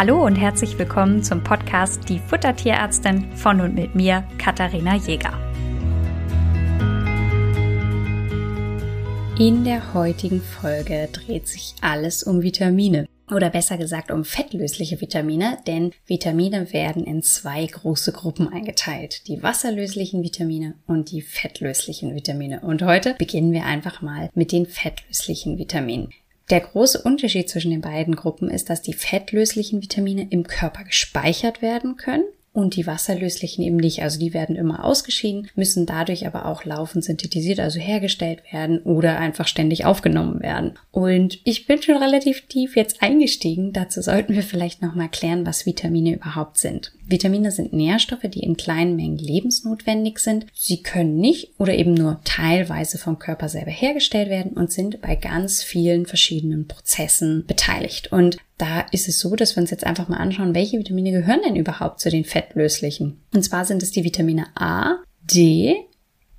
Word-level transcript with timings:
Hallo 0.00 0.24
und 0.24 0.36
herzlich 0.36 0.78
willkommen 0.78 1.22
zum 1.22 1.44
Podcast 1.44 2.08
Die 2.08 2.20
Futtertierärztin 2.20 3.36
von 3.36 3.60
und 3.60 3.74
mit 3.74 3.94
mir, 3.94 4.26
Katharina 4.38 4.96
Jäger. 4.96 5.38
In 9.38 9.62
der 9.62 9.92
heutigen 9.92 10.40
Folge 10.40 11.10
dreht 11.12 11.46
sich 11.46 11.74
alles 11.82 12.22
um 12.22 12.40
Vitamine. 12.40 13.06
Oder 13.30 13.50
besser 13.50 13.76
gesagt 13.76 14.10
um 14.10 14.24
fettlösliche 14.24 14.98
Vitamine, 15.02 15.58
denn 15.66 15.92
Vitamine 16.06 16.72
werden 16.72 17.04
in 17.04 17.22
zwei 17.22 17.66
große 17.66 18.12
Gruppen 18.12 18.50
eingeteilt. 18.50 19.28
Die 19.28 19.42
wasserlöslichen 19.42 20.22
Vitamine 20.22 20.76
und 20.86 21.10
die 21.10 21.20
fettlöslichen 21.20 22.14
Vitamine. 22.14 22.60
Und 22.60 22.82
heute 22.82 23.12
beginnen 23.18 23.52
wir 23.52 23.66
einfach 23.66 24.00
mal 24.00 24.30
mit 24.32 24.50
den 24.50 24.64
fettlöslichen 24.64 25.58
Vitaminen. 25.58 26.08
Der 26.50 26.60
große 26.60 27.02
Unterschied 27.02 27.48
zwischen 27.48 27.70
den 27.70 27.80
beiden 27.80 28.16
Gruppen 28.16 28.50
ist, 28.50 28.70
dass 28.70 28.82
die 28.82 28.92
fettlöslichen 28.92 29.82
Vitamine 29.82 30.26
im 30.30 30.46
Körper 30.48 30.82
gespeichert 30.82 31.62
werden 31.62 31.96
können 31.96 32.24
und 32.52 32.76
die 32.76 32.86
wasserlöslichen 32.86 33.62
eben 33.64 33.76
nicht. 33.76 34.02
Also 34.02 34.18
die 34.18 34.34
werden 34.34 34.56
immer 34.56 34.84
ausgeschieden, 34.84 35.48
müssen 35.54 35.86
dadurch 35.86 36.26
aber 36.26 36.46
auch 36.46 36.64
laufend 36.64 37.04
synthetisiert, 37.04 37.60
also 37.60 37.78
hergestellt 37.78 38.42
werden 38.50 38.80
oder 38.80 39.18
einfach 39.18 39.46
ständig 39.46 39.84
aufgenommen 39.84 40.40
werden. 40.40 40.78
Und 40.90 41.38
ich 41.44 41.66
bin 41.66 41.80
schon 41.80 41.96
relativ 41.96 42.46
tief 42.48 42.76
jetzt 42.76 43.02
eingestiegen. 43.02 43.72
Dazu 43.72 44.02
sollten 44.02 44.34
wir 44.34 44.42
vielleicht 44.42 44.82
nochmal 44.82 45.08
klären, 45.08 45.46
was 45.46 45.66
Vitamine 45.66 46.14
überhaupt 46.14 46.58
sind. 46.58 46.92
Vitamine 47.06 47.50
sind 47.50 47.72
Nährstoffe, 47.72 48.28
die 48.32 48.40
in 48.40 48.56
kleinen 48.56 48.96
Mengen 48.96 49.18
lebensnotwendig 49.18 50.18
sind. 50.18 50.46
Sie 50.54 50.82
können 50.82 51.16
nicht 51.16 51.52
oder 51.58 51.74
eben 51.74 51.94
nur 51.94 52.20
teilweise 52.24 52.98
vom 52.98 53.18
Körper 53.18 53.48
selber 53.48 53.70
hergestellt 53.70 54.28
werden 54.28 54.52
und 54.52 54.72
sind 54.72 55.00
bei 55.00 55.16
ganz 55.16 55.62
vielen 55.62 56.06
verschiedenen 56.06 56.68
Prozessen 56.68 57.44
beteiligt. 57.46 58.12
Und 58.12 58.38
da 58.60 58.80
ist 58.92 59.08
es 59.08 59.18
so, 59.18 59.36
dass 59.36 59.56
wir 59.56 59.62
uns 59.62 59.70
jetzt 59.70 59.84
einfach 59.84 60.08
mal 60.08 60.18
anschauen, 60.18 60.54
welche 60.54 60.78
Vitamine 60.78 61.12
gehören 61.12 61.40
denn 61.44 61.56
überhaupt 61.56 62.00
zu 62.00 62.10
den 62.10 62.24
fettlöslichen. 62.24 63.22
Und 63.34 63.42
zwar 63.42 63.64
sind 63.64 63.82
es 63.82 63.90
die 63.90 64.04
Vitamine 64.04 64.46
A, 64.54 64.98
D, 65.22 65.76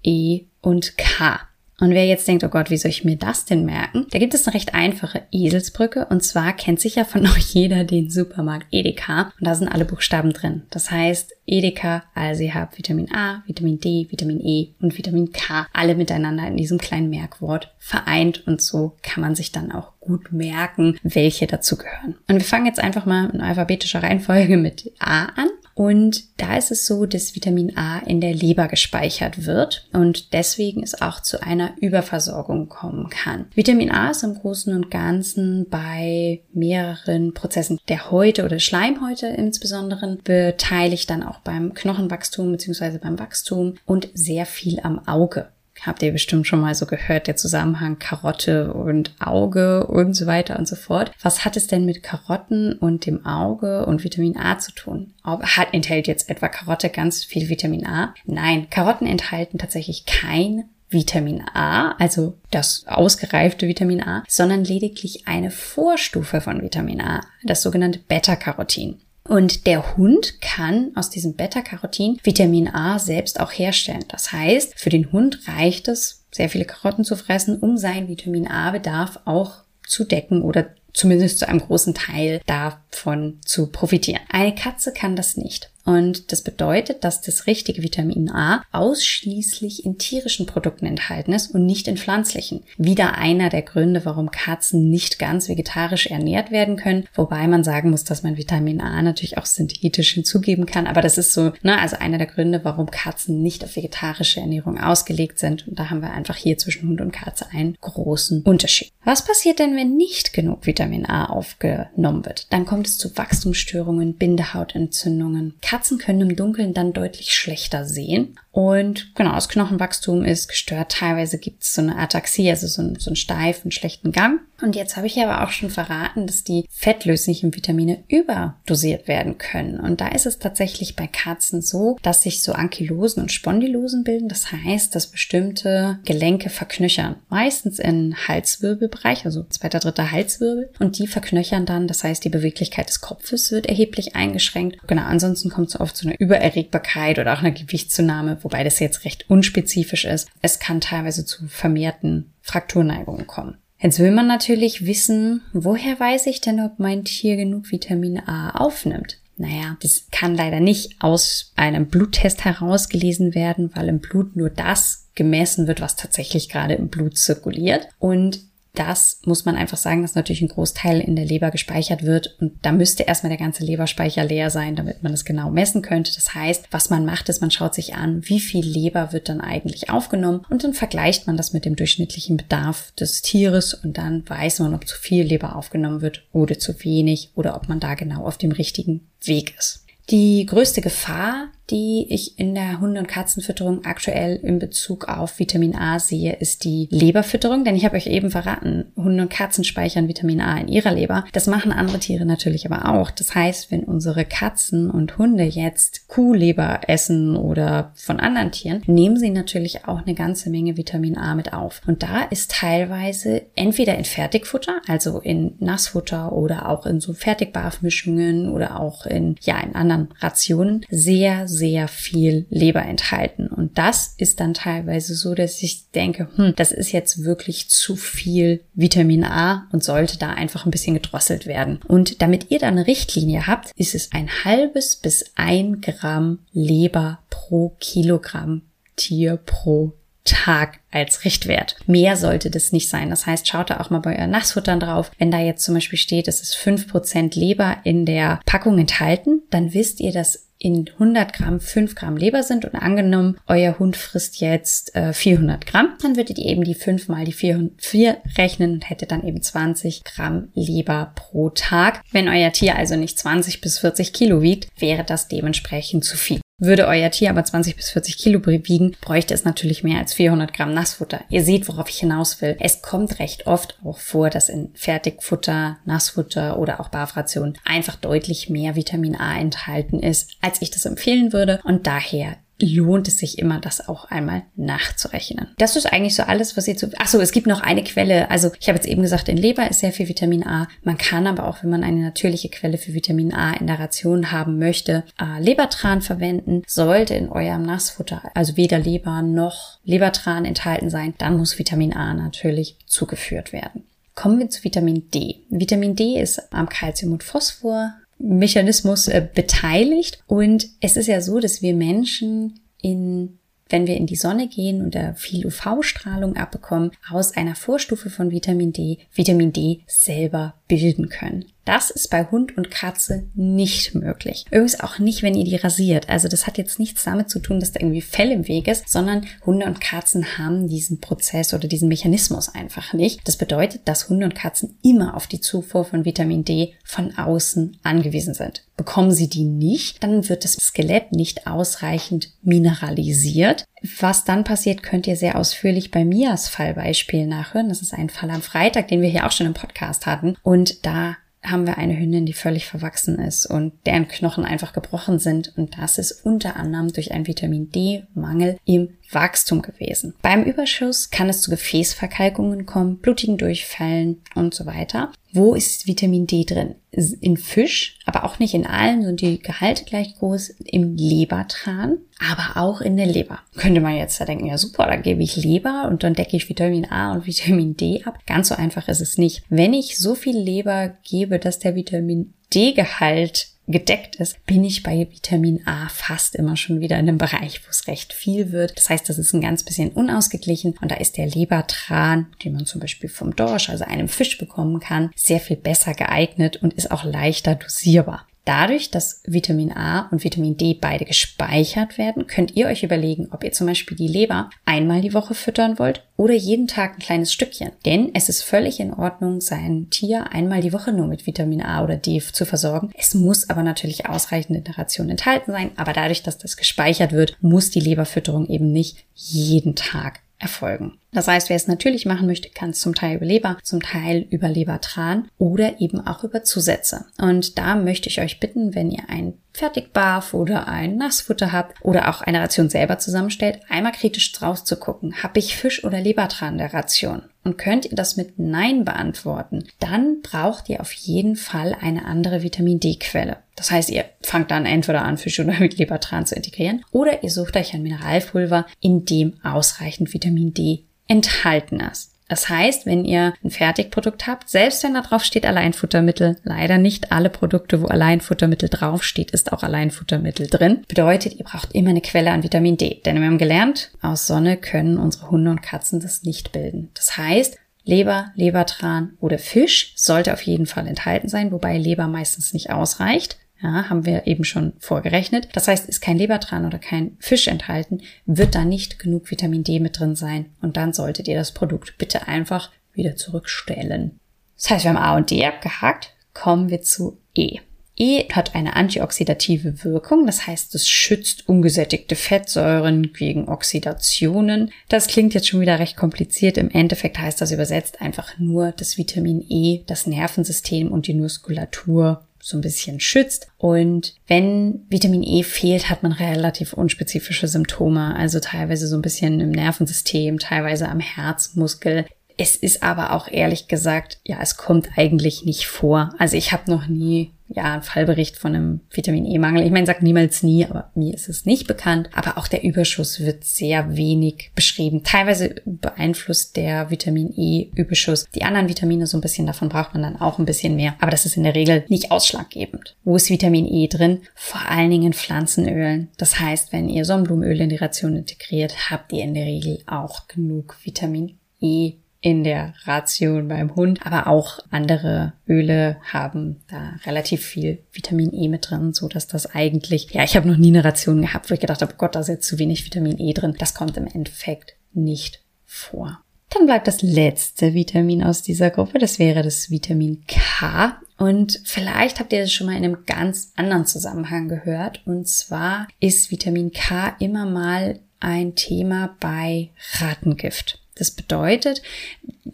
E 0.03 0.41
und 0.61 0.97
K. 0.97 1.39
Und 1.81 1.91
wer 1.91 2.05
jetzt 2.05 2.27
denkt, 2.27 2.43
oh 2.43 2.49
Gott, 2.49 2.69
wie 2.69 2.77
soll 2.77 2.91
ich 2.91 3.03
mir 3.03 3.15
das 3.17 3.43
denn 3.43 3.65
merken? 3.65 4.05
Da 4.11 4.19
gibt 4.19 4.35
es 4.35 4.47
eine 4.47 4.53
recht 4.53 4.75
einfache 4.75 5.23
Eselsbrücke. 5.31 6.05
Und 6.05 6.23
zwar 6.23 6.53
kennt 6.53 6.79
sicher 6.79 7.05
von 7.05 7.25
euch 7.35 7.55
jeder 7.55 7.83
den 7.83 8.11
Supermarkt 8.11 8.67
Edeka. 8.69 9.33
Und 9.39 9.47
da 9.47 9.55
sind 9.55 9.67
alle 9.67 9.83
Buchstaben 9.83 10.31
drin. 10.31 10.61
Das 10.69 10.91
heißt, 10.91 11.33
Edeka, 11.47 12.03
also 12.13 12.43
ihr 12.43 12.53
habt 12.53 12.77
Vitamin 12.77 13.11
A, 13.11 13.43
Vitamin 13.47 13.79
D, 13.79 14.05
Vitamin 14.11 14.39
E 14.39 14.69
und 14.79 14.95
Vitamin 14.95 15.31
K. 15.31 15.65
Alle 15.73 15.95
miteinander 15.95 16.47
in 16.47 16.55
diesem 16.55 16.77
kleinen 16.77 17.09
Merkwort 17.09 17.73
vereint. 17.79 18.45
Und 18.45 18.61
so 18.61 18.95
kann 19.01 19.21
man 19.21 19.33
sich 19.33 19.51
dann 19.51 19.71
auch 19.71 19.99
gut 19.99 20.31
merken, 20.31 20.99
welche 21.01 21.47
dazu 21.47 21.77
gehören. 21.77 22.15
Und 22.27 22.35
wir 22.35 22.41
fangen 22.41 22.67
jetzt 22.67 22.79
einfach 22.79 23.07
mal 23.07 23.31
in 23.31 23.41
alphabetischer 23.41 24.03
Reihenfolge 24.03 24.55
mit 24.55 24.91
A 24.99 25.25
an. 25.25 25.49
Und 25.73 26.39
da 26.39 26.57
ist 26.57 26.71
es 26.71 26.85
so, 26.85 27.05
dass 27.05 27.35
Vitamin 27.35 27.77
A 27.77 27.99
in 27.99 28.21
der 28.21 28.33
Leber 28.33 28.67
gespeichert 28.67 29.45
wird 29.45 29.87
und 29.93 30.33
deswegen 30.33 30.83
es 30.83 31.01
auch 31.01 31.21
zu 31.21 31.41
einer 31.41 31.71
Überversorgung 31.79 32.69
kommen 32.69 33.09
kann. 33.09 33.47
Vitamin 33.53 33.91
A 33.91 34.11
ist 34.11 34.23
im 34.23 34.35
Großen 34.35 34.75
und 34.75 34.91
Ganzen 34.91 35.69
bei 35.69 36.41
mehreren 36.53 37.33
Prozessen 37.33 37.79
der 37.89 38.11
Häute 38.11 38.45
oder 38.45 38.59
Schleimhäute 38.59 39.27
insbesondere 39.27 40.17
beteiligt, 40.23 41.09
dann 41.09 41.23
auch 41.23 41.39
beim 41.39 41.73
Knochenwachstum 41.73 42.51
bzw. 42.51 42.97
beim 42.97 43.19
Wachstum 43.19 43.75
und 43.85 44.09
sehr 44.13 44.45
viel 44.45 44.79
am 44.81 45.07
Auge 45.07 45.49
habt 45.81 46.03
ihr 46.03 46.11
bestimmt 46.11 46.47
schon 46.47 46.61
mal 46.61 46.75
so 46.75 46.85
gehört, 46.85 47.27
der 47.27 47.35
Zusammenhang 47.35 47.99
Karotte 47.99 48.73
und 48.73 49.13
Auge 49.19 49.87
und 49.87 50.13
so 50.13 50.25
weiter 50.25 50.57
und 50.57 50.67
so 50.67 50.75
fort. 50.75 51.11
Was 51.21 51.45
hat 51.45 51.57
es 51.57 51.67
denn 51.67 51.85
mit 51.85 52.03
Karotten 52.03 52.73
und 52.73 53.05
dem 53.05 53.25
Auge 53.25 53.85
und 53.85 54.03
Vitamin 54.03 54.37
A 54.37 54.59
zu 54.59 54.71
tun? 54.71 55.13
Hat, 55.23 55.73
enthält 55.73 56.07
jetzt 56.07 56.29
etwa 56.29 56.47
Karotte 56.47 56.89
ganz 56.89 57.23
viel 57.23 57.49
Vitamin 57.49 57.85
A? 57.85 58.13
Nein, 58.25 58.69
Karotten 58.69 59.07
enthalten 59.07 59.57
tatsächlich 59.57 60.05
kein 60.05 60.65
Vitamin 60.91 61.41
A, 61.53 61.93
also 61.93 62.37
das 62.51 62.85
ausgereifte 62.85 63.67
Vitamin 63.67 64.03
A, 64.03 64.23
sondern 64.27 64.65
lediglich 64.65 65.25
eine 65.25 65.49
Vorstufe 65.49 66.41
von 66.41 66.61
Vitamin 66.61 67.01
A, 67.01 67.21
das 67.43 67.61
sogenannte 67.61 67.99
Beta-Carotin. 67.99 68.99
Und 69.27 69.67
der 69.67 69.97
Hund 69.97 70.41
kann 70.41 70.91
aus 70.95 71.09
diesem 71.09 71.35
Beta-Carotin 71.35 72.19
Vitamin 72.23 72.67
A 72.67 72.99
selbst 72.99 73.39
auch 73.39 73.51
herstellen. 73.51 74.05
Das 74.07 74.31
heißt, 74.31 74.79
für 74.79 74.89
den 74.89 75.11
Hund 75.11 75.47
reicht 75.47 75.87
es, 75.87 76.25
sehr 76.31 76.49
viele 76.49 76.65
Karotten 76.65 77.03
zu 77.03 77.15
fressen, 77.15 77.59
um 77.59 77.77
seinen 77.77 78.07
Vitamin 78.07 78.47
A-Bedarf 78.47 79.19
auch 79.25 79.63
zu 79.85 80.05
decken 80.05 80.41
oder 80.41 80.67
zumindest 80.93 81.39
zu 81.39 81.47
einem 81.47 81.59
großen 81.59 81.93
Teil 81.93 82.41
davon 82.91 83.39
zu 83.43 83.67
profitieren. 83.67 84.21
Eine 84.29 84.55
Katze 84.55 84.93
kann 84.93 85.15
das 85.15 85.37
nicht. 85.37 85.71
Und 85.83 86.31
das 86.31 86.43
bedeutet, 86.43 87.03
dass 87.03 87.21
das 87.21 87.47
richtige 87.47 87.81
Vitamin 87.81 88.29
A 88.29 88.63
ausschließlich 88.71 89.85
in 89.85 89.97
tierischen 89.97 90.45
Produkten 90.45 90.85
enthalten 90.85 91.33
ist 91.33 91.53
und 91.53 91.65
nicht 91.65 91.87
in 91.87 91.97
pflanzlichen. 91.97 92.63
Wieder 92.77 93.17
einer 93.17 93.49
der 93.49 93.63
Gründe, 93.63 94.05
warum 94.05 94.29
Katzen 94.31 94.89
nicht 94.89 95.17
ganz 95.17 95.49
vegetarisch 95.49 96.07
ernährt 96.07 96.51
werden 96.51 96.75
können. 96.75 97.07
Wobei 97.15 97.47
man 97.47 97.63
sagen 97.63 97.89
muss, 97.89 98.03
dass 98.03 98.23
man 98.23 98.37
Vitamin 98.37 98.81
A 98.81 99.01
natürlich 99.01 99.37
auch 99.37 99.45
synthetisch 99.45 100.13
hinzugeben 100.13 100.65
kann. 100.65 100.87
Aber 100.87 101.01
das 101.01 101.17
ist 101.17 101.33
so, 101.33 101.51
ne, 101.63 101.79
also 101.79 101.97
einer 101.97 102.19
der 102.19 102.27
Gründe, 102.27 102.61
warum 102.63 102.91
Katzen 102.91 103.41
nicht 103.41 103.63
auf 103.63 103.75
vegetarische 103.75 104.39
Ernährung 104.39 104.79
ausgelegt 104.79 105.39
sind. 105.39 105.67
Und 105.67 105.79
da 105.79 105.89
haben 105.89 106.01
wir 106.01 106.11
einfach 106.11 106.35
hier 106.35 106.57
zwischen 106.57 106.87
Hund 106.87 107.01
und 107.01 107.11
Katze 107.11 107.47
einen 107.51 107.75
großen 107.81 108.43
Unterschied. 108.43 108.91
Was 109.03 109.25
passiert 109.25 109.57
denn, 109.57 109.75
wenn 109.75 109.97
nicht 109.97 110.31
genug 110.31 110.67
Vitamin 110.67 111.07
A 111.07 111.25
aufgenommen 111.25 112.23
wird? 112.23 112.45
Dann 112.51 112.65
kommt 112.81 112.87
es 112.87 112.97
zu 112.97 113.15
Wachstumsstörungen, 113.15 114.15
Bindehautentzündungen, 114.15 115.53
Katzen 115.61 115.99
können 115.99 116.31
im 116.31 116.35
Dunkeln 116.35 116.73
dann 116.73 116.93
deutlich 116.93 117.31
schlechter 117.31 117.85
sehen. 117.85 118.39
Und 118.51 119.15
genau, 119.15 119.33
das 119.33 119.47
Knochenwachstum 119.47 120.25
ist 120.25 120.49
gestört. 120.49 120.91
Teilweise 120.91 121.37
gibt 121.37 121.63
es 121.63 121.73
so 121.73 121.81
eine 121.81 121.97
Ataxie, 121.97 122.49
also 122.49 122.67
so, 122.67 122.81
einen, 122.81 122.99
so 122.99 123.09
einen 123.09 123.15
steifen, 123.15 123.71
schlechten 123.71 124.11
Gang. 124.11 124.41
Und 124.61 124.75
jetzt 124.75 124.95
habe 124.95 125.07
ich 125.07 125.19
aber 125.19 125.43
auch 125.43 125.51
schon 125.51 125.69
verraten, 125.69 126.27
dass 126.27 126.43
die 126.43 126.65
fettlöslichen 126.69 127.55
Vitamine 127.55 128.03
überdosiert 128.07 129.07
werden 129.07 129.37
können. 129.37 129.79
Und 129.79 130.01
da 130.01 130.09
ist 130.09 130.25
es 130.25 130.37
tatsächlich 130.37 130.95
bei 130.95 131.07
Katzen 131.07 131.61
so, 131.61 131.97
dass 132.01 132.21
sich 132.21 132.43
so 132.43 132.53
Ankylosen 132.53 133.23
und 133.23 133.31
Spondylosen 133.31 134.03
bilden. 134.03 134.29
Das 134.29 134.51
heißt, 134.51 134.93
dass 134.93 135.07
bestimmte 135.07 135.99
Gelenke 136.05 136.49
verknöchern. 136.49 137.15
Meistens 137.29 137.79
im 137.79 138.15
Halswirbelbereich, 138.27 139.25
also 139.25 139.43
zweiter, 139.49 139.79
dritter 139.79 140.11
Halswirbel. 140.11 140.69
Und 140.79 140.99
die 140.99 141.07
verknöchern 141.07 141.65
dann. 141.65 141.87
Das 141.87 142.03
heißt, 142.03 142.23
die 142.23 142.29
Beweglichkeit 142.29 142.89
des 142.89 143.01
Kopfes 143.01 143.51
wird 143.51 143.65
erheblich 143.65 144.15
eingeschränkt. 144.15 144.77
Genau, 144.87 145.03
ansonsten 145.03 145.49
kommt 145.49 145.69
es 145.69 145.79
oft 145.79 145.95
zu 145.95 146.07
einer 146.07 146.19
Übererregbarkeit 146.19 147.17
oder 147.17 147.33
auch 147.33 147.39
einer 147.39 147.51
Gewichtszunahme, 147.51 148.40
wobei 148.43 148.63
das 148.63 148.79
jetzt 148.79 149.05
recht 149.05 149.29
unspezifisch 149.29 150.05
ist. 150.05 150.29
Es 150.41 150.59
kann 150.59 150.81
teilweise 150.81 151.25
zu 151.25 151.47
vermehrten 151.47 152.33
Frakturneigungen 152.41 153.27
kommen. 153.27 153.57
Jetzt 153.79 153.99
will 153.99 154.11
man 154.11 154.27
natürlich 154.27 154.85
wissen, 154.85 155.41
woher 155.53 155.99
weiß 155.99 156.27
ich 156.27 156.39
denn, 156.39 156.59
ob 156.59 156.77
mein 156.77 157.03
Tier 157.03 157.35
genug 157.35 157.71
Vitamin 157.71 158.19
A 158.19 158.51
aufnimmt? 158.51 159.17
Naja, 159.37 159.75
das 159.81 160.05
kann 160.11 160.35
leider 160.35 160.59
nicht 160.59 161.01
aus 161.01 161.51
einem 161.55 161.87
Bluttest 161.87 162.45
herausgelesen 162.45 163.33
werden, 163.33 163.71
weil 163.73 163.89
im 163.89 163.99
Blut 163.99 164.35
nur 164.35 164.51
das 164.51 165.09
gemessen 165.15 165.65
wird, 165.65 165.81
was 165.81 165.95
tatsächlich 165.95 166.47
gerade 166.47 166.75
im 166.75 166.89
Blut 166.89 167.17
zirkuliert. 167.17 167.87
Und 167.97 168.50
das 168.73 169.19
muss 169.25 169.43
man 169.43 169.57
einfach 169.57 169.77
sagen, 169.77 170.01
dass 170.01 170.15
natürlich 170.15 170.41
ein 170.41 170.47
Großteil 170.47 171.01
in 171.01 171.17
der 171.17 171.25
Leber 171.25 171.51
gespeichert 171.51 172.03
wird 172.03 172.37
und 172.39 172.53
da 172.61 172.71
müsste 172.71 173.03
erstmal 173.03 173.29
der 173.29 173.37
ganze 173.37 173.65
Leberspeicher 173.65 174.23
leer 174.23 174.49
sein, 174.49 174.75
damit 174.75 175.03
man 175.03 175.11
das 175.11 175.25
genau 175.25 175.49
messen 175.49 175.81
könnte. 175.81 176.13
Das 176.15 176.33
heißt, 176.33 176.67
was 176.71 176.89
man 176.89 177.05
macht, 177.05 177.27
ist, 177.27 177.41
man 177.41 177.51
schaut 177.51 177.75
sich 177.75 177.95
an, 177.95 178.21
wie 178.29 178.39
viel 178.39 178.65
Leber 178.65 179.11
wird 179.11 179.27
dann 179.27 179.41
eigentlich 179.41 179.89
aufgenommen 179.89 180.45
und 180.49 180.63
dann 180.63 180.73
vergleicht 180.73 181.27
man 181.27 181.35
das 181.35 181.51
mit 181.51 181.65
dem 181.65 181.75
durchschnittlichen 181.75 182.37
Bedarf 182.37 182.91
des 182.93 183.21
Tieres 183.21 183.73
und 183.73 183.97
dann 183.97 184.27
weiß 184.27 184.59
man, 184.59 184.73
ob 184.73 184.87
zu 184.87 184.95
viel 184.97 185.23
Leber 185.23 185.55
aufgenommen 185.57 186.01
wird 186.01 186.23
oder 186.31 186.57
zu 186.57 186.83
wenig 186.83 187.31
oder 187.35 187.55
ob 187.55 187.67
man 187.67 187.81
da 187.81 187.95
genau 187.95 188.25
auf 188.25 188.37
dem 188.37 188.51
richtigen 188.51 189.07
Weg 189.21 189.53
ist. 189.57 189.85
Die 190.09 190.45
größte 190.45 190.81
Gefahr, 190.81 191.49
die 191.69 192.05
ich 192.09 192.37
in 192.37 192.53
der 192.53 192.81
Hunde- 192.81 192.99
und 192.99 193.07
Katzenfütterung 193.07 193.85
aktuell 193.85 194.35
in 194.35 194.59
Bezug 194.59 195.07
auf 195.07 195.39
Vitamin 195.39 195.75
A 195.75 195.99
sehe, 195.99 196.33
ist 196.33 196.65
die 196.65 196.87
Leberfütterung. 196.91 197.63
Denn 197.63 197.75
ich 197.75 197.85
habe 197.85 197.95
euch 197.95 198.07
eben 198.07 198.29
verraten, 198.29 198.91
Hunde 198.97 199.23
und 199.23 199.29
Katzen 199.29 199.63
speichern 199.63 200.07
Vitamin 200.07 200.41
A 200.41 200.57
in 200.57 200.67
ihrer 200.67 200.91
Leber. 200.91 201.23
Das 201.31 201.47
machen 201.47 201.71
andere 201.71 201.99
Tiere 201.99 202.25
natürlich 202.25 202.65
aber 202.69 202.89
auch. 202.89 203.09
Das 203.09 203.33
heißt, 203.33 203.71
wenn 203.71 203.83
unsere 203.83 204.25
Katzen 204.25 204.89
und 204.89 205.17
Hunde 205.17 205.43
jetzt 205.43 206.07
Kuhleber 206.09 206.81
essen 206.87 207.37
oder 207.37 207.91
von 207.95 208.19
anderen 208.19 208.51
Tieren, 208.51 208.81
nehmen 208.85 209.17
sie 209.17 209.29
natürlich 209.29 209.85
auch 209.85 210.01
eine 210.01 210.13
ganze 210.13 210.49
Menge 210.49 210.75
Vitamin 210.75 211.17
A 211.17 211.35
mit 211.35 211.53
auf. 211.53 211.81
Und 211.87 212.03
da 212.03 212.23
ist 212.23 212.51
teilweise 212.51 213.43
entweder 213.55 213.97
in 213.97 214.05
Fertigfutter, 214.05 214.81
also 214.87 215.19
in 215.19 215.53
Nassfutter 215.59 216.33
oder 216.33 216.67
auch 216.67 216.85
in 216.85 216.99
so 216.99 217.13
Fertigbarfmischungen 217.13 218.49
oder 218.49 218.79
auch 218.79 219.05
in, 219.05 219.35
ja, 219.41 219.59
in 219.61 219.75
anderen 219.75 220.09
Rationen 220.19 220.85
sehr, 220.89 221.47
sehr 221.47 221.60
sehr 221.61 221.87
viel 221.87 222.47
Leber 222.49 222.81
enthalten. 222.81 223.45
Und 223.45 223.77
das 223.77 224.15
ist 224.17 224.39
dann 224.39 224.55
teilweise 224.55 225.13
so, 225.13 225.35
dass 225.35 225.61
ich 225.61 225.91
denke, 225.91 226.27
hm, 226.35 226.53
das 226.55 226.71
ist 226.71 226.91
jetzt 226.91 227.23
wirklich 227.23 227.69
zu 227.69 227.95
viel 227.95 228.61
Vitamin 228.73 229.23
A 229.23 229.67
und 229.71 229.83
sollte 229.83 230.17
da 230.17 230.31
einfach 230.31 230.65
ein 230.65 230.71
bisschen 230.71 230.95
gedrosselt 230.95 231.45
werden. 231.45 231.79
Und 231.87 232.23
damit 232.23 232.49
ihr 232.49 232.57
da 232.57 232.67
eine 232.67 232.87
Richtlinie 232.87 233.45
habt, 233.45 233.71
ist 233.75 233.93
es 233.93 234.11
ein 234.11 234.27
halbes 234.43 234.95
bis 234.95 235.33
ein 235.35 235.81
Gramm 235.81 236.39
Leber 236.51 237.19
pro 237.29 237.75
Kilogramm 237.79 238.63
Tier 238.95 239.37
pro 239.37 239.93
Tag 240.23 240.79
als 240.91 241.25
Richtwert. 241.25 241.75
Mehr 241.87 242.17
sollte 242.17 242.49
das 242.49 242.71
nicht 242.71 242.89
sein. 242.89 243.09
Das 243.09 243.25
heißt, 243.25 243.47
schaut 243.47 243.69
da 243.69 243.79
auch 243.79 243.89
mal 243.89 243.99
bei 243.99 244.17
euren 244.17 244.31
Nassfuttern 244.31 244.79
drauf. 244.79 245.11
Wenn 245.17 245.31
da 245.31 245.39
jetzt 245.39 245.63
zum 245.63 245.73
Beispiel 245.73 245.97
steht, 245.97 246.27
es 246.27 246.41
ist 246.41 246.55
fünf 246.55 246.87
Prozent 246.87 247.35
Leber 247.35 247.77
in 247.83 248.05
der 248.05 248.39
Packung 248.45 248.77
enthalten, 248.77 249.41
dann 249.49 249.73
wisst 249.73 249.99
ihr, 249.99 250.11
dass 250.11 250.47
in 250.61 250.87
100 250.87 251.33
Gramm 251.33 251.59
5 251.59 251.95
Gramm 251.95 252.17
Leber 252.17 252.43
sind 252.43 252.65
und 252.65 252.75
angenommen, 252.75 253.37
euer 253.47 253.79
Hund 253.79 253.97
frisst 253.97 254.39
jetzt 254.39 254.95
äh, 254.95 255.13
400 255.13 255.65
Gramm, 255.65 255.97
dann 256.01 256.15
würdet 256.15 256.37
ihr 256.37 256.45
eben 256.45 256.63
die 256.63 256.75
5 256.75 257.07
mal 257.07 257.25
die 257.25 257.33
4, 257.33 257.71
4 257.77 258.17
rechnen 258.37 258.73
und 258.73 258.89
hättet 258.89 259.11
dann 259.11 259.25
eben 259.25 259.41
20 259.41 260.03
Gramm 260.03 260.49
Leber 260.53 261.13
pro 261.15 261.49
Tag. 261.49 262.01
Wenn 262.11 262.29
euer 262.29 262.51
Tier 262.51 262.75
also 262.75 262.95
nicht 262.95 263.17
20 263.17 263.61
bis 263.61 263.79
40 263.79 264.13
Kilo 264.13 264.41
wiegt, 264.41 264.67
wäre 264.79 265.03
das 265.03 265.27
dementsprechend 265.27 266.05
zu 266.05 266.17
viel. 266.17 266.41
Würde 266.61 266.85
euer 266.85 267.09
Tier 267.09 267.31
aber 267.31 267.43
20 267.43 267.75
bis 267.75 267.89
40 267.89 268.19
Kilo 268.19 268.45
wiegen, 268.45 268.95
bräuchte 269.01 269.33
es 269.33 269.45
natürlich 269.45 269.83
mehr 269.83 269.97
als 269.97 270.13
400 270.13 270.53
Gramm 270.53 270.75
Nassfutter. 270.75 271.21
Ihr 271.27 271.43
seht, 271.43 271.67
worauf 271.67 271.89
ich 271.89 271.97
hinaus 271.97 272.39
will. 272.39 272.55
Es 272.59 272.83
kommt 272.83 273.17
recht 273.17 273.47
oft 273.47 273.79
auch 273.83 273.97
vor, 273.97 274.29
dass 274.29 274.47
in 274.47 274.69
Fertigfutter, 274.75 275.79
Nassfutter 275.85 276.59
oder 276.59 276.79
auch 276.79 276.89
Barfrationen 276.89 277.57
einfach 277.65 277.95
deutlich 277.95 278.51
mehr 278.51 278.75
Vitamin 278.75 279.15
A 279.15 279.39
enthalten 279.39 280.01
ist, 280.01 280.33
als 280.39 280.61
ich 280.61 280.69
das 280.69 280.85
empfehlen 280.85 281.33
würde. 281.33 281.59
Und 281.63 281.87
daher 281.87 282.37
lohnt 282.61 283.07
es 283.07 283.17
sich 283.17 283.37
immer, 283.37 283.59
das 283.59 283.87
auch 283.87 284.05
einmal 284.05 284.43
nachzurechnen. 284.55 285.47
Das 285.57 285.75
ist 285.75 285.91
eigentlich 285.91 286.15
so 286.15 286.23
alles, 286.23 286.57
was 286.57 286.67
ihr 286.67 286.77
zu. 286.77 286.91
Ach 286.97 287.07
so, 287.07 287.19
es 287.19 287.31
gibt 287.31 287.47
noch 287.47 287.61
eine 287.61 287.83
Quelle. 287.83 288.29
Also 288.29 288.51
ich 288.59 288.67
habe 288.67 288.77
jetzt 288.77 288.87
eben 288.87 289.01
gesagt, 289.01 289.29
in 289.29 289.37
Leber 289.37 289.69
ist 289.69 289.79
sehr 289.79 289.91
viel 289.91 290.07
Vitamin 290.07 290.45
A. 290.45 290.67
Man 290.83 290.97
kann 290.97 291.27
aber 291.27 291.47
auch, 291.47 291.63
wenn 291.63 291.69
man 291.69 291.83
eine 291.83 292.01
natürliche 292.01 292.49
Quelle 292.49 292.77
für 292.77 292.93
Vitamin 292.93 293.33
A 293.33 293.53
in 293.53 293.67
der 293.67 293.79
Ration 293.79 294.31
haben 294.31 294.59
möchte, 294.59 295.03
äh, 295.19 295.41
Lebertran 295.41 296.01
verwenden. 296.01 296.63
Sollte 296.67 297.15
in 297.15 297.29
eurem 297.29 297.63
Nassfutter 297.63 298.21
also 298.33 298.57
weder 298.57 298.79
Leber 298.79 299.21
noch 299.21 299.79
Lebertran 299.83 300.45
enthalten 300.45 300.89
sein, 300.89 301.13
dann 301.17 301.37
muss 301.37 301.57
Vitamin 301.57 301.93
A 301.93 302.13
natürlich 302.13 302.77
zugeführt 302.85 303.53
werden. 303.53 303.83
Kommen 304.15 304.39
wir 304.39 304.49
zu 304.49 304.63
Vitamin 304.63 305.09
D. 305.09 305.41
Vitamin 305.49 305.95
D 305.95 306.19
ist 306.19 306.53
am 306.53 306.67
Calcium 306.67 307.13
und 307.13 307.23
Phosphor 307.23 307.93
Mechanismus 308.21 309.07
äh, 309.07 309.27
beteiligt. 309.33 310.23
Und 310.27 310.67
es 310.79 310.97
ist 310.97 311.07
ja 311.07 311.21
so, 311.21 311.39
dass 311.39 311.61
wir 311.61 311.73
Menschen 311.73 312.59
in 312.81 313.37
wenn 313.71 313.87
wir 313.87 313.95
in 313.95 314.05
die 314.05 314.17
Sonne 314.17 314.49
gehen 314.49 314.81
und 314.81 314.95
da 314.95 315.13
viel 315.13 315.45
UV-Strahlung 315.45 316.35
abbekommen, 316.35 316.91
aus 317.09 317.37
einer 317.37 317.55
Vorstufe 317.55 318.09
von 318.09 318.29
Vitamin 318.29 318.73
D 318.73 318.97
Vitamin 319.13 319.53
D 319.53 319.81
selber 319.87 320.55
bilden 320.71 321.09
können. 321.09 321.45
Das 321.65 321.89
ist 321.89 322.09
bei 322.09 322.25
Hund 322.31 322.57
und 322.57 322.71
Katze 322.71 323.25
nicht 323.35 323.93
möglich. 323.93 324.45
Übrigens 324.49 324.79
auch 324.79 324.99
nicht, 324.99 325.21
wenn 325.21 325.35
ihr 325.35 325.43
die 325.43 325.57
rasiert. 325.57 326.09
Also 326.09 326.29
das 326.29 326.47
hat 326.47 326.57
jetzt 326.57 326.79
nichts 326.79 327.03
damit 327.03 327.29
zu 327.29 327.39
tun, 327.39 327.59
dass 327.59 327.73
da 327.73 327.81
irgendwie 327.81 328.01
Fell 328.01 328.31
im 328.31 328.47
Weg 328.47 328.67
ist, 328.67 328.89
sondern 328.89 329.27
Hunde 329.45 329.65
und 329.65 329.81
Katzen 329.81 330.37
haben 330.37 330.69
diesen 330.69 331.01
Prozess 331.01 331.53
oder 331.53 331.67
diesen 331.67 331.89
Mechanismus 331.89 332.49
einfach 332.49 332.93
nicht. 332.93 333.19
Das 333.25 333.35
bedeutet, 333.35 333.81
dass 333.85 334.07
Hunde 334.07 334.25
und 334.25 334.33
Katzen 334.33 334.77
immer 334.81 335.15
auf 335.15 335.27
die 335.27 335.41
Zufuhr 335.41 335.83
von 335.83 336.05
Vitamin 336.05 336.45
D 336.45 336.73
von 336.85 337.15
außen 337.17 337.77
angewiesen 337.83 338.33
sind. 338.33 338.63
Bekommen 338.77 339.11
sie 339.11 339.27
die 339.27 339.43
nicht, 339.43 340.01
dann 340.01 340.29
wird 340.29 340.45
das 340.45 340.53
Skelett 340.53 341.11
nicht 341.11 341.47
ausreichend 341.47 342.31
mineralisiert. 342.41 343.65
Was 343.81 344.25
dann 344.25 344.43
passiert, 344.43 344.83
könnt 344.83 345.07
ihr 345.07 345.15
sehr 345.15 345.37
ausführlich 345.37 345.89
bei 345.89 346.05
Mias 346.05 346.47
Fallbeispiel 346.47 347.25
nachhören. 347.25 347.69
Das 347.69 347.81
ist 347.81 347.93
ein 347.93 348.09
Fall 348.09 348.29
am 348.29 348.41
Freitag, 348.41 348.87
den 348.87 349.01
wir 349.01 349.09
hier 349.09 349.25
auch 349.25 349.31
schon 349.31 349.47
im 349.47 349.55
Podcast 349.55 350.05
hatten. 350.05 350.37
Und 350.43 350.85
da 350.85 351.17
haben 351.43 351.65
wir 351.65 351.77
eine 351.77 351.97
Hündin, 351.97 352.27
die 352.27 352.33
völlig 352.33 352.67
verwachsen 352.67 353.17
ist 353.17 353.47
und 353.47 353.73
deren 353.87 354.07
Knochen 354.07 354.45
einfach 354.45 354.73
gebrochen 354.73 355.17
sind. 355.17 355.57
Und 355.57 355.77
das 355.77 355.97
ist 355.97 356.23
unter 356.23 356.55
anderem 356.55 356.93
durch 356.93 357.11
einen 357.11 357.25
Vitamin 357.25 357.71
D-Mangel 357.71 358.59
im 358.65 358.89
Wachstum 359.13 359.61
gewesen. 359.61 360.13
Beim 360.21 360.43
Überschuss 360.43 361.09
kann 361.09 361.29
es 361.29 361.41
zu 361.41 361.51
Gefäßverkalkungen 361.51 362.65
kommen, 362.65 362.97
blutigen 362.97 363.37
Durchfällen 363.37 364.21
und 364.35 364.53
so 364.53 364.65
weiter. 364.65 365.11
Wo 365.33 365.53
ist 365.53 365.87
Vitamin 365.87 366.27
D 366.27 366.43
drin? 366.43 366.75
In 366.91 367.37
Fisch, 367.37 367.97
aber 368.05 368.25
auch 368.25 368.39
nicht 368.39 368.53
in 368.53 368.65
allen 368.65 369.01
sind 369.01 369.21
die 369.21 369.39
Gehalte 369.39 369.85
gleich 369.85 370.15
groß. 370.15 370.49
Im 370.65 370.97
Lebertran, 370.97 371.99
aber 372.19 372.61
auch 372.61 372.81
in 372.81 372.97
der 372.97 373.05
Leber. 373.05 373.39
Könnte 373.55 373.79
man 373.79 373.95
jetzt 373.95 374.19
da 374.19 374.25
denken, 374.25 374.47
ja 374.47 374.57
super, 374.57 374.87
dann 374.87 375.01
gebe 375.01 375.23
ich 375.23 375.37
Leber 375.37 375.87
und 375.89 376.03
dann 376.03 376.15
decke 376.15 376.35
ich 376.35 376.49
Vitamin 376.49 376.85
A 376.85 377.13
und 377.13 377.25
Vitamin 377.27 377.77
D 377.77 378.03
ab. 378.03 378.19
Ganz 378.25 378.49
so 378.49 378.55
einfach 378.55 378.89
ist 378.89 379.01
es 379.01 379.17
nicht. 379.17 379.43
Wenn 379.49 379.73
ich 379.73 379.97
so 379.97 380.15
viel 380.15 380.37
Leber 380.37 380.97
gebe, 381.03 381.39
dass 381.39 381.59
der 381.59 381.75
Vitamin 381.75 382.33
D-Gehalt 382.53 383.50
gedeckt 383.67 384.17
ist, 384.17 384.45
bin 384.45 384.63
ich 384.63 384.83
bei 384.83 385.07
Vitamin 385.11 385.65
A 385.65 385.87
fast 385.89 386.35
immer 386.35 386.57
schon 386.57 386.79
wieder 386.79 386.97
in 386.97 387.07
einem 387.07 387.17
Bereich, 387.17 387.61
wo 387.65 387.69
es 387.69 387.87
recht 387.87 388.13
viel 388.13 388.51
wird. 388.51 388.77
Das 388.77 388.89
heißt, 388.89 389.07
das 389.07 389.17
ist 389.17 389.33
ein 389.33 389.41
ganz 389.41 389.63
bisschen 389.63 389.91
unausgeglichen 389.91 390.75
und 390.81 390.91
da 390.91 390.95
ist 390.95 391.17
der 391.17 391.27
Lebertran, 391.27 392.27
den 392.43 392.53
man 392.53 392.65
zum 392.65 392.81
Beispiel 392.81 393.09
vom 393.09 393.35
Dorsch, 393.35 393.69
also 393.69 393.85
einem 393.85 394.09
Fisch 394.09 394.37
bekommen 394.37 394.79
kann, 394.79 395.11
sehr 395.15 395.39
viel 395.39 395.57
besser 395.57 395.93
geeignet 395.93 396.57
und 396.57 396.73
ist 396.73 396.91
auch 396.91 397.03
leichter 397.03 397.55
dosierbar. 397.55 398.27
Dadurch, 398.45 398.89
dass 398.89 399.21
Vitamin 399.25 399.71
A 399.71 400.07
und 400.11 400.23
Vitamin 400.23 400.57
D 400.57 400.73
beide 400.73 401.05
gespeichert 401.05 401.97
werden, 401.97 402.25
könnt 402.25 402.55
ihr 402.55 402.67
euch 402.67 402.83
überlegen, 402.83 403.27
ob 403.31 403.43
ihr 403.43 403.51
zum 403.51 403.67
Beispiel 403.67 403.95
die 403.95 404.07
Leber 404.07 404.49
einmal 404.65 405.01
die 405.01 405.13
Woche 405.13 405.35
füttern 405.35 405.77
wollt 405.77 406.03
oder 406.17 406.33
jeden 406.33 406.67
Tag 406.67 406.93
ein 406.93 406.99
kleines 406.99 407.31
Stückchen. 407.31 407.71
Denn 407.85 408.11
es 408.13 408.29
ist 408.29 408.41
völlig 408.43 408.79
in 408.79 408.93
Ordnung, 408.93 409.41
sein 409.41 409.87
Tier 409.91 410.31
einmal 410.31 410.61
die 410.61 410.73
Woche 410.73 410.91
nur 410.91 411.07
mit 411.07 411.27
Vitamin 411.27 411.61
A 411.61 411.83
oder 411.83 411.97
D 411.97 412.19
zu 412.19 412.45
versorgen. 412.45 412.91
Es 412.97 413.13
muss 413.13 413.49
aber 413.49 413.63
natürlich 413.63 414.07
ausreichend 414.07 414.57
in 414.57 414.63
der 414.63 414.77
Ration 414.77 415.09
enthalten 415.09 415.51
sein. 415.51 415.71
Aber 415.75 415.93
dadurch, 415.93 416.23
dass 416.23 416.37
das 416.37 416.57
gespeichert 416.57 417.11
wird, 417.11 417.37
muss 417.41 417.69
die 417.69 417.79
Leberfütterung 417.79 418.47
eben 418.47 418.71
nicht 418.71 419.05
jeden 419.13 419.75
Tag 419.75 420.21
erfolgen. 420.41 420.97
Das 421.11 421.27
heißt, 421.27 421.49
wer 421.49 421.55
es 421.55 421.67
natürlich 421.67 422.05
machen 422.05 422.27
möchte, 422.27 422.49
kann 422.49 422.71
es 422.71 422.79
zum 422.79 422.95
Teil 422.95 423.17
über 423.17 423.25
Leber, 423.25 423.57
zum 423.63 423.81
Teil 423.81 424.25
über 424.29 424.49
Lebertran 424.49 425.27
oder 425.37 425.79
eben 425.79 426.05
auch 426.05 426.23
über 426.23 426.43
Zusätze. 426.43 427.05
Und 427.17 427.57
da 427.57 427.75
möchte 427.75 428.09
ich 428.09 428.19
euch 428.21 428.39
bitten, 428.39 428.73
wenn 428.75 428.91
ihr 428.91 429.09
ein 429.09 429.33
Fertigbarf 429.53 430.33
oder 430.33 430.67
ein 430.67 430.97
Nassfutter 430.97 431.51
habt 431.51 431.83
oder 431.83 432.09
auch 432.09 432.21
eine 432.21 432.39
Ration 432.41 432.69
selber 432.69 432.99
zusammenstellt, 432.99 433.59
einmal 433.69 433.91
kritisch 433.91 434.31
drauf 434.31 434.63
zu 434.63 434.77
gucken. 434.77 435.23
Habe 435.23 435.39
ich 435.39 435.55
Fisch 435.55 435.83
oder 435.83 435.99
Lebertran 435.99 436.53
in 436.53 436.57
der 436.59 436.73
Ration? 436.73 437.23
Und 437.43 437.57
könnt 437.57 437.85
ihr 437.85 437.95
das 437.95 438.17
mit 438.17 438.37
Nein 438.37 438.85
beantworten, 438.85 439.63
dann 439.79 440.21
braucht 440.21 440.69
ihr 440.69 440.79
auf 440.79 440.91
jeden 440.93 441.35
Fall 441.35 441.75
eine 441.81 442.05
andere 442.05 442.43
Vitamin 442.43 442.79
D-Quelle. 442.79 443.37
Das 443.55 443.71
heißt, 443.71 443.89
ihr 443.89 444.05
fangt 444.21 444.51
dann 444.51 444.65
entweder 444.65 445.03
an, 445.03 445.17
Fisch 445.17 445.39
oder 445.39 445.59
mit 445.59 445.77
Lebertran 445.77 446.25
zu 446.25 446.35
integrieren 446.35 446.83
oder 446.91 447.23
ihr 447.23 447.31
sucht 447.31 447.57
euch 447.57 447.73
ein 447.73 447.81
Mineralpulver, 447.81 448.67
in 448.79 449.05
dem 449.05 449.33
ausreichend 449.43 450.13
Vitamin 450.13 450.53
D 450.53 450.85
enthalten 451.07 451.79
ist. 451.79 452.11
Das 452.31 452.47
heißt, 452.47 452.85
wenn 452.85 453.03
ihr 453.03 453.33
ein 453.43 453.49
Fertigprodukt 453.49 454.25
habt, 454.25 454.49
selbst 454.49 454.85
wenn 454.85 454.93
da 454.93 455.01
drauf 455.01 455.25
steht 455.25 455.45
Alleinfuttermittel, 455.45 456.37
leider 456.45 456.77
nicht 456.77 457.11
alle 457.11 457.29
Produkte, 457.29 457.81
wo 457.81 457.87
Alleinfuttermittel 457.87 458.69
draufsteht, 458.69 459.31
ist 459.31 459.51
auch 459.51 459.63
Alleinfuttermittel 459.63 460.47
drin. 460.47 460.85
Bedeutet, 460.87 461.35
ihr 461.35 461.43
braucht 461.43 461.75
immer 461.75 461.89
eine 461.89 461.99
Quelle 461.99 462.31
an 462.31 462.41
Vitamin 462.41 462.77
D. 462.77 463.01
Denn 463.05 463.19
wir 463.19 463.25
haben 463.25 463.37
gelernt, 463.37 463.91
aus 464.01 464.27
Sonne 464.27 464.55
können 464.55 464.97
unsere 464.97 465.29
Hunde 465.29 465.51
und 465.51 465.61
Katzen 465.61 465.99
das 465.99 466.23
nicht 466.23 466.53
bilden. 466.53 466.89
Das 466.93 467.17
heißt, 467.17 467.57
Leber, 467.83 468.31
Lebertran 468.35 469.17
oder 469.19 469.37
Fisch 469.37 469.91
sollte 469.97 470.31
auf 470.31 470.41
jeden 470.43 470.67
Fall 470.67 470.87
enthalten 470.87 471.27
sein, 471.27 471.51
wobei 471.51 471.77
Leber 471.77 472.07
meistens 472.07 472.53
nicht 472.53 472.69
ausreicht. 472.69 473.39
Ja, 473.61 473.89
haben 473.89 474.05
wir 474.05 474.25
eben 474.25 474.43
schon 474.43 474.73
vorgerechnet. 474.79 475.49
Das 475.53 475.67
heißt, 475.67 475.87
ist 475.87 476.01
kein 476.01 476.17
Lebertran 476.17 476.65
oder 476.65 476.79
kein 476.79 477.15
Fisch 477.19 477.47
enthalten, 477.47 478.01
wird 478.25 478.55
da 478.55 478.65
nicht 478.65 478.97
genug 478.97 479.29
Vitamin 479.29 479.63
D 479.63 479.79
mit 479.79 479.99
drin 479.99 480.15
sein. 480.15 480.47
Und 480.61 480.77
dann 480.77 480.93
solltet 480.93 481.27
ihr 481.27 481.35
das 481.35 481.51
Produkt 481.51 481.97
bitte 481.97 482.27
einfach 482.27 482.71
wieder 482.93 483.15
zurückstellen. 483.15 484.19
Das 484.57 484.69
heißt, 484.69 484.85
wir 484.85 484.89
haben 484.89 484.97
A 484.97 485.15
und 485.15 485.29
D 485.29 485.45
abgehakt. 485.45 486.13
Kommen 486.33 486.69
wir 486.69 486.81
zu 486.81 487.19
E. 487.35 487.59
E 487.97 488.23
hat 488.31 488.55
eine 488.55 488.75
antioxidative 488.75 489.83
Wirkung, 489.83 490.25
das 490.25 490.47
heißt, 490.47 490.73
es 490.73 490.89
schützt 490.89 491.47
ungesättigte 491.47 492.15
Fettsäuren 492.15 493.13
gegen 493.13 493.47
Oxidationen. 493.47 494.71
Das 494.89 495.07
klingt 495.07 495.33
jetzt 495.33 495.49
schon 495.49 495.61
wieder 495.61 495.77
recht 495.77 495.97
kompliziert. 495.97 496.57
Im 496.57 496.71
Endeffekt 496.71 497.19
heißt 497.19 497.41
das 497.41 497.51
übersetzt 497.51 498.01
einfach 498.01 498.39
nur, 498.39 498.71
dass 498.71 498.97
Vitamin 498.97 499.45
E 499.47 499.83
das 499.85 500.07
Nervensystem 500.07 500.91
und 500.91 501.05
die 501.05 501.13
Muskulatur 501.13 502.25
so 502.41 502.57
ein 502.57 502.61
bisschen 502.61 502.99
schützt. 502.99 503.47
Und 503.57 504.15
wenn 504.27 504.85
Vitamin 504.89 505.23
E 505.23 505.43
fehlt, 505.43 505.89
hat 505.89 506.03
man 506.03 506.11
relativ 506.11 506.73
unspezifische 506.73 507.47
Symptome, 507.47 508.15
also 508.15 508.39
teilweise 508.39 508.87
so 508.87 508.95
ein 508.95 509.01
bisschen 509.01 509.39
im 509.39 509.51
Nervensystem, 509.51 510.39
teilweise 510.39 510.89
am 510.89 510.99
Herzmuskel. 510.99 512.05
Es 512.37 512.55
ist 512.55 512.81
aber 512.81 513.13
auch 513.13 513.27
ehrlich 513.27 513.67
gesagt, 513.67 514.19
ja, 514.25 514.39
es 514.41 514.57
kommt 514.57 514.89
eigentlich 514.97 515.45
nicht 515.45 515.67
vor. 515.67 516.13
Also 516.17 516.37
ich 516.37 516.51
habe 516.51 516.71
noch 516.71 516.87
nie 516.87 517.31
ja, 517.53 517.73
ein 517.73 517.81
Fallbericht 517.81 518.37
von 518.37 518.55
einem 518.55 518.81
Vitamin 518.89 519.25
E-Mangel. 519.25 519.65
Ich 519.65 519.71
meine, 519.71 519.85
sag 519.85 520.01
niemals 520.01 520.43
nie, 520.43 520.65
aber 520.65 520.91
mir 520.95 521.13
ist 521.13 521.29
es 521.29 521.45
nicht 521.45 521.67
bekannt. 521.67 522.09
Aber 522.13 522.37
auch 522.37 522.47
der 522.47 522.63
Überschuss 522.63 523.19
wird 523.19 523.43
sehr 523.43 523.95
wenig 523.95 524.51
beschrieben. 524.55 525.03
Teilweise 525.03 525.55
beeinflusst 525.65 526.55
der 526.55 526.89
Vitamin 526.89 527.33
E-Überschuss 527.35 528.27
die 528.33 528.43
anderen 528.43 528.69
Vitamine 528.69 529.07
so 529.07 529.17
ein 529.17 529.21
bisschen. 529.21 529.47
Davon 529.47 529.69
braucht 529.69 529.93
man 529.93 530.03
dann 530.03 530.21
auch 530.21 530.39
ein 530.39 530.45
bisschen 530.45 530.75
mehr. 530.75 530.95
Aber 530.99 531.11
das 531.11 531.25
ist 531.25 531.37
in 531.37 531.43
der 531.43 531.55
Regel 531.55 531.83
nicht 531.89 532.11
ausschlaggebend. 532.11 532.95
Wo 533.03 533.15
ist 533.15 533.29
Vitamin 533.29 533.67
E 533.67 533.87
drin? 533.87 534.21
Vor 534.35 534.61
allen 534.69 534.89
Dingen 534.89 535.07
in 535.07 535.13
Pflanzenölen. 535.13 536.09
Das 536.17 536.39
heißt, 536.39 536.71
wenn 536.71 536.89
ihr 536.89 537.05
Sonnenblumenöl 537.05 537.61
in 537.61 537.69
die 537.69 537.75
Ration 537.75 538.15
integriert, 538.15 538.89
habt 538.89 539.11
ihr 539.13 539.23
in 539.23 539.33
der 539.33 539.45
Regel 539.45 539.79
auch 539.87 540.27
genug 540.27 540.77
Vitamin 540.83 541.37
E 541.59 541.93
in 542.21 542.43
der 542.43 542.75
Ration 542.85 543.47
beim 543.47 543.75
Hund, 543.75 544.05
aber 544.05 544.27
auch 544.27 544.59
andere 544.69 545.33
Öle 545.47 545.97
haben 546.03 546.61
da 546.69 546.93
relativ 547.05 547.43
viel 547.43 547.79
Vitamin 547.91 548.31
E 548.31 548.47
mit 548.47 548.69
drin, 548.69 548.93
so 548.93 549.07
dass 549.07 549.27
das 549.27 549.47
eigentlich, 549.47 550.11
ja, 550.11 550.23
ich 550.23 550.35
habe 550.35 550.47
noch 550.47 550.57
nie 550.57 550.69
eine 550.69 550.83
Ration 550.83 551.21
gehabt, 551.21 551.49
wo 551.49 551.55
ich 551.55 551.59
gedacht 551.59 551.81
habe, 551.81 551.93
oh 551.93 551.97
Gott, 551.97 552.15
da 552.15 552.19
ist 552.19 552.27
jetzt 552.27 552.47
zu 552.47 552.59
wenig 552.59 552.85
Vitamin 552.85 553.17
E 553.17 553.33
drin. 553.33 553.55
Das 553.57 553.73
kommt 553.73 553.97
im 553.97 554.05
Endeffekt 554.05 554.75
nicht 554.93 555.41
vor. 555.65 556.21
Dann 556.51 556.65
bleibt 556.65 556.87
das 556.87 557.01
letzte 557.01 557.73
Vitamin 557.73 558.23
aus 558.23 558.43
dieser 558.43 558.69
Gruppe, 558.69 558.99
das 558.99 559.17
wäre 559.17 559.41
das 559.41 559.71
Vitamin 559.71 560.23
K. 560.27 560.99
Und 561.17 561.61
vielleicht 561.63 562.19
habt 562.19 562.33
ihr 562.33 562.41
das 562.41 562.51
schon 562.51 562.67
mal 562.67 562.75
in 562.75 562.83
einem 562.83 563.05
ganz 563.05 563.53
anderen 563.55 563.85
Zusammenhang 563.85 564.47
gehört. 564.47 565.01
Und 565.05 565.27
zwar 565.27 565.87
ist 565.99 566.29
Vitamin 566.29 566.71
K 566.71 567.15
immer 567.19 567.45
mal 567.45 567.99
ein 568.19 568.55
Thema 568.55 569.15
bei 569.19 569.69
Rattengift. 569.99 570.80
Das 570.95 571.09
bedeutet, 571.09 571.81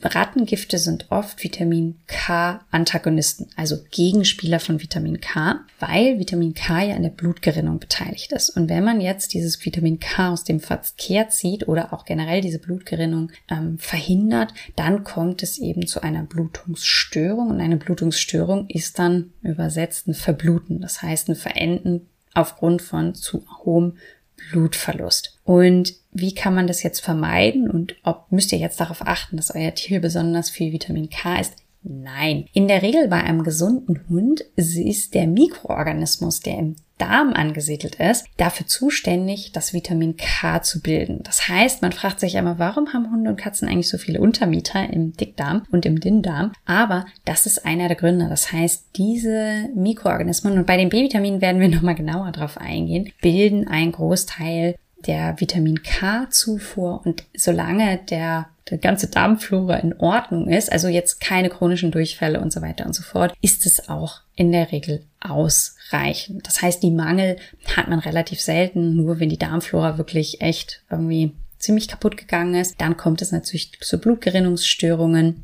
Rattengifte 0.04 0.78
sind 0.78 1.08
oft 1.10 1.44
Vitamin 1.44 1.96
K-Antagonisten, 2.06 3.48
also 3.56 3.78
Gegenspieler 3.90 4.60
von 4.60 4.80
Vitamin 4.80 5.20
K, 5.20 5.62
weil 5.80 6.20
Vitamin 6.20 6.54
K 6.54 6.84
ja 6.84 6.96
in 6.96 7.02
der 7.02 7.10
Blutgerinnung 7.10 7.80
beteiligt 7.80 8.32
ist. 8.32 8.52
Und 8.52 8.70
wenn 8.70 8.84
man 8.84 9.02
jetzt 9.02 9.34
dieses 9.34 9.64
Vitamin 9.66 10.00
K 10.00 10.32
aus 10.32 10.44
dem 10.44 10.60
Verkehr 10.60 11.30
zieht 11.30 11.68
oder 11.68 11.94
auch 11.94 12.06
generell 12.06 12.42
diese 12.42 12.60
Blutgerinnung 12.60 13.32
ähm, 13.50 13.80
verhindert, 13.80 14.54
dann 14.76 15.04
kommt 15.04 15.42
es 15.42 15.58
eben 15.58 15.88
zu 15.88 16.02
einer 16.02 16.24
Blutungsstörung. 16.24 17.50
Und 17.50 17.60
eine 17.60 17.78
Blutungsstörung 17.78 18.70
ist 18.70 19.00
dann 19.00 19.34
übersetzt 19.42 20.08
ein 20.08 20.14
Verbluten, 20.14 20.80
das 20.80 21.02
heißt 21.02 21.30
ein 21.30 21.36
Verenden 21.36 22.08
aufgrund 22.36 22.84
von 22.84 23.16
zu 23.16 23.44
hohem 23.64 23.98
Blutverlust. 24.52 25.37
Und 25.48 25.94
wie 26.12 26.36
kann 26.36 26.54
man 26.54 26.68
das 26.68 26.84
jetzt 26.84 27.00
vermeiden 27.00 27.72
und 27.72 27.96
ob 28.04 28.30
müsst 28.34 28.52
ihr 28.52 28.58
jetzt 28.58 28.82
darauf 28.82 29.08
achten, 29.08 29.38
dass 29.38 29.56
euer 29.56 29.74
Tier 29.74 30.02
besonders 30.02 30.50
viel 30.50 30.74
Vitamin 30.74 31.10
K 31.10 31.40
ist? 31.40 31.54
Nein. 31.84 32.48
In 32.52 32.68
der 32.68 32.82
Regel 32.82 33.08
bei 33.08 33.24
einem 33.24 33.44
gesunden 33.44 34.02
Hund 34.10 34.42
ist 34.58 35.14
der 35.14 35.26
Mikroorganismus, 35.26 36.42
der 36.42 36.58
im 36.58 36.76
Darm 36.98 37.32
angesiedelt 37.32 37.96
ist, 37.96 38.26
dafür 38.36 38.68
zuständig, 38.68 39.54
das 39.54 39.72
Vitamin 39.72 40.18
K 40.18 40.62
zu 40.64 40.82
bilden. 40.82 41.22
Das 41.24 41.48
heißt, 41.48 41.82
man 41.82 41.94
fragt 41.94 42.20
sich 42.20 42.38
einmal, 42.38 42.60
warum 42.60 42.92
haben 42.92 43.10
Hunde 43.10 43.30
und 43.30 43.40
Katzen 43.40 43.70
eigentlich 43.70 43.88
so 43.88 43.98
viele 43.98 44.20
Untermieter 44.20 44.92
im 44.92 45.14
Dickdarm 45.14 45.64
und 45.72 45.86
im 45.86 46.02
Dünndarm? 46.02 46.52
Aber 46.66 47.06
das 47.24 47.46
ist 47.46 47.66
einer 47.66 47.88
der 47.88 47.96
Gründe. 47.96 48.28
Das 48.28 48.52
heißt, 48.52 48.88
diese 48.98 49.70
Mikroorganismen, 49.76 50.58
und 50.58 50.68
bei 50.68 50.76
den 50.76 50.90
B-Vitaminen 50.90 51.40
werden 51.40 51.62
wir 51.62 51.70
nochmal 51.70 51.96
genauer 51.96 52.34
drauf 52.34 52.58
eingehen, 52.58 53.14
bilden 53.22 53.66
einen 53.70 53.94
Großteil 53.94 54.76
der 55.08 55.40
Vitamin 55.40 55.82
K-Zufuhr 55.82 57.02
und 57.06 57.24
solange 57.36 58.00
der, 58.10 58.48
der 58.70 58.78
ganze 58.78 59.08
Darmflora 59.08 59.78
in 59.78 59.98
Ordnung 59.98 60.50
ist, 60.50 60.72
also 60.72 60.88
jetzt 60.88 61.22
keine 61.22 61.50
chronischen 61.50 61.92
Durchfälle 61.92 62.42
und 62.42 62.52
so 62.52 62.62
weiter 62.62 62.86
und 62.86 62.94
so 62.94 63.04
fort, 63.04 63.34
ist 63.42 63.66
es 63.66 63.90
auch 63.90 64.22
in 64.36 64.52
der 64.52 64.72
Regel 64.72 65.04
ausreichend. 65.22 66.46
Das 66.46 66.62
heißt, 66.62 66.84
die 66.84 66.92
Mangel 66.92 67.38
hat 67.76 67.88
man 67.88 68.00
relativ 68.00 68.42
selten, 68.42 68.96
nur 68.96 69.20
wenn 69.20 69.30
die 69.30 69.40
Darmflora 69.40 69.98
wirklich 69.98 70.42
echt 70.42 70.84
irgendwie 70.92 71.34
ziemlich 71.58 71.88
kaputt 71.88 72.18
gegangen 72.18 72.56
ist, 72.56 72.80
dann 72.82 72.98
kommt 72.98 73.22
es 73.22 73.32
natürlich 73.32 73.80
zu 73.80 73.98
Blutgerinnungsstörungen. 73.98 75.44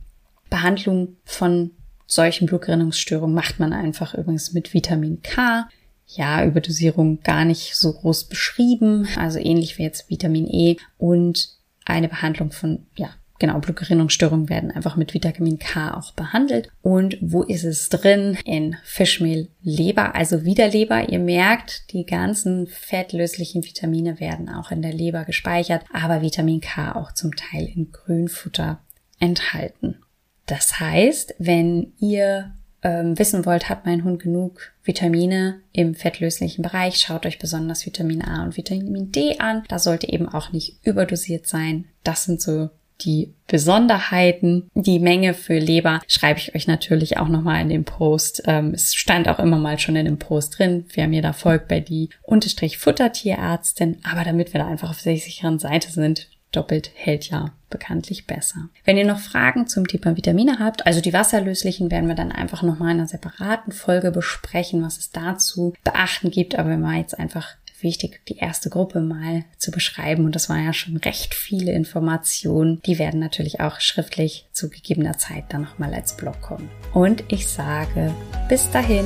Behandlung 0.50 1.16
von 1.26 1.72
solchen 2.06 2.46
Blutgerinnungsstörungen 2.46 3.34
macht 3.34 3.60
man 3.60 3.74
einfach 3.74 4.14
übrigens 4.14 4.54
mit 4.54 4.74
Vitamin 4.74 5.22
K 5.24 5.68
ja, 6.06 6.46
Überdosierung 6.46 7.22
gar 7.22 7.46
nicht 7.46 7.76
so 7.76 7.94
groß 7.94 8.26
beschrieben, 8.26 9.08
also 9.18 9.40
ähnlich 9.40 9.78
wie 9.78 9.84
jetzt 9.84 10.10
Vitamin 10.10 10.48
E 10.48 10.78
und 10.98 11.50
eine 11.86 12.08
Behandlung 12.08 12.52
von, 12.52 12.86
ja, 12.96 13.10
genau, 13.40 13.60
Blutgerinnungsstörungen 13.60 14.50
werden 14.50 14.72
einfach 14.72 14.96
mit 14.96 15.14
Vitamin 15.14 15.60
K 15.60 15.96
auch 15.96 16.14
behandelt. 16.14 16.70
Und 16.82 17.18
wo 17.20 17.44
ist 17.44 17.64
es 17.64 17.90
drin? 17.90 18.38
In 18.46 18.78
Fischmehl, 18.84 19.50
Leber, 19.62 20.16
also 20.16 20.46
wieder 20.46 20.70
Leber. 20.70 21.10
Ihr 21.10 21.20
merkt, 21.20 21.92
die 21.92 22.06
ganzen 22.06 22.68
fettlöslichen 22.68 23.64
Vitamine 23.64 24.20
werden 24.20 24.50
auch 24.50 24.72
in 24.72 24.82
der 24.82 24.94
Leber 24.94 25.26
gespeichert, 25.26 25.84
aber 25.92 26.22
Vitamin 26.22 26.62
K 26.62 26.96
auch 26.96 27.12
zum 27.12 27.36
Teil 27.36 27.70
in 27.76 27.92
Grünfutter 27.92 28.80
enthalten. 29.20 29.98
Das 30.46 30.80
heißt, 30.80 31.36
wenn 31.40 31.94
ihr 32.00 32.54
ähm, 32.84 33.18
wissen 33.18 33.46
wollt, 33.46 33.70
hat 33.70 33.86
mein 33.86 34.04
Hund 34.04 34.22
genug 34.22 34.74
Vitamine 34.84 35.62
im 35.72 35.96
fettlöslichen 35.96 36.62
Bereich, 36.62 36.98
schaut 36.98 37.26
euch 37.26 37.40
besonders 37.40 37.86
Vitamin 37.86 38.22
A 38.22 38.44
und 38.44 38.58
Vitamin 38.58 39.12
D 39.12 39.40
an. 39.40 39.64
Da 39.68 39.80
sollte 39.80 40.10
eben 40.10 40.28
auch 40.28 40.52
nicht 40.52 40.78
überdosiert 40.84 41.48
sein. 41.48 41.86
Das 42.04 42.26
sind 42.26 42.42
so 42.42 42.70
die 43.02 43.34
Besonderheiten. 43.48 44.70
Die 44.76 45.00
Menge 45.00 45.34
für 45.34 45.58
Leber 45.58 46.02
schreibe 46.08 46.40
ich 46.40 46.56
euch 46.56 46.68
natürlich 46.68 47.18
auch 47.18 47.28
nochmal 47.28 47.62
in 47.62 47.70
dem 47.70 47.84
Post. 47.84 48.44
Ähm, 48.46 48.74
es 48.74 48.96
stand 48.96 49.28
auch 49.28 49.40
immer 49.40 49.58
mal 49.58 49.80
schon 49.80 49.96
in 49.96 50.06
dem 50.06 50.20
Post 50.20 50.60
drin, 50.60 50.86
wer 50.94 51.08
mir 51.08 51.22
da 51.22 51.34
folgt 51.34 51.68
bei 51.68 51.80
die 51.80 52.10
Unterstrich 52.22 52.78
Futtertierärztin. 52.78 53.98
Aber 54.10 54.24
damit 54.24 54.54
wir 54.54 54.60
da 54.60 54.68
einfach 54.68 54.90
auf 54.90 55.02
der 55.02 55.18
sicheren 55.18 55.60
Seite 55.60 55.92
sind, 55.92 56.28
doppelt 56.56 56.92
hält 56.96 57.30
ja 57.30 57.52
bekanntlich 57.70 58.28
besser. 58.28 58.70
Wenn 58.86 58.98
ihr 58.98 59.06
noch 59.06 59.20
Fragen 59.20 59.68
zum 59.68 59.88
Thema 59.88 60.16
Vitamine 60.16 60.60
habt, 60.60 60.86
also 60.86 61.02
die 61.02 61.14
wasserlöslichen, 61.14 61.92
werden 61.92 62.08
wir 62.08 62.16
dann 62.16 62.32
einfach 62.32 62.62
nochmal 62.62 62.92
in 62.92 63.00
einer 63.00 63.08
separaten 63.08 63.72
Folge 63.72 64.12
besprechen, 64.12 64.84
was 64.84 64.98
es 64.98 65.12
dazu 65.12 65.74
beachten 65.84 66.30
gibt. 66.30 66.58
Aber 66.58 66.70
mir 66.70 66.84
war 66.84 66.94
jetzt 66.94 67.18
einfach 67.18 67.56
wichtig, 67.82 68.22
die 68.28 68.38
erste 68.38 68.70
Gruppe 68.70 69.02
mal 69.02 69.44
zu 69.58 69.72
beschreiben. 69.72 70.26
Und 70.26 70.36
das 70.36 70.50
war 70.50 70.60
ja 70.60 70.74
schon 70.74 70.98
recht 70.98 71.34
viele 71.34 71.74
Informationen. 71.74 72.82
Die 72.86 72.98
werden 72.98 73.20
natürlich 73.20 73.60
auch 73.60 73.80
schriftlich 73.80 74.48
zu 74.54 74.70
gegebener 74.70 75.18
Zeit 75.18 75.46
dann 75.50 75.62
nochmal 75.62 75.94
als 75.94 76.16
Blog 76.16 76.42
kommen. 76.42 76.70
Und 76.94 77.24
ich 77.28 77.48
sage 77.48 78.14
bis 78.48 78.70
dahin. 78.72 79.06